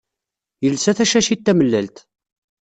Yelsa 0.63 0.91
tacacit 0.97 1.41
tamellalt. 1.45 1.97